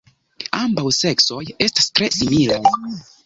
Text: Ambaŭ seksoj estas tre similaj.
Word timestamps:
Ambaŭ 0.59 0.85
seksoj 0.99 1.43
estas 1.67 1.91
tre 1.99 2.09
similaj. 2.17 2.61